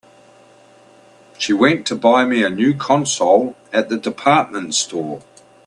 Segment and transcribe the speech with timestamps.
[1.37, 5.21] She went to buy me a new console at the department store.